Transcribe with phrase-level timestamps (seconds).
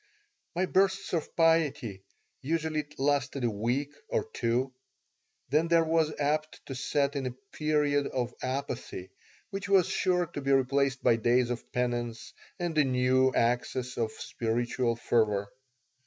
[0.55, 2.01] My bursts of piety
[2.41, 4.73] usually lasted a week or two.
[5.49, 9.11] Then there was apt to set in a period of apathy,
[9.51, 14.11] which was sure to be replaced by days of penance and a new access of
[14.13, 15.51] spiritual fervor.